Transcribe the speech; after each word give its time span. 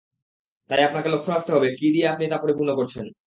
তাই 0.69 0.81
আপনাকে 0.83 1.09
লক্ষ্য 1.09 1.29
রাখতে 1.31 1.51
হবে 1.55 1.67
কি 1.75 1.87
দিয়ে 1.93 2.07
আপনি 2.07 2.25
তা 2.29 2.37
পরিপূর্ণ 2.37 2.71
করছেন! 2.75 3.05